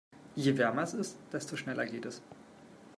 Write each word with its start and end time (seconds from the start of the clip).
Je 0.35 0.51
wärmer 0.57 0.81
es 0.81 0.95
ist, 0.95 1.19
desto 1.31 1.55
schneller 1.55 1.85
geht 1.85 2.07
es. 2.07 2.23